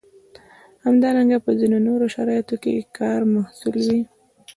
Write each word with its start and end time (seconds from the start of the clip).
همدارنګه 0.85 1.37
په 1.45 1.51
ځینو 1.59 1.77
نورو 1.87 2.05
شرایطو 2.15 2.55
کې 2.61 2.71
د 2.75 2.79
کار 2.99 3.21
محصول 3.33 3.75
وي. 3.87 4.01